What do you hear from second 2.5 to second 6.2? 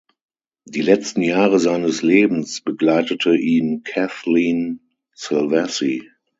begleitete ihn Kathleen Silvassy.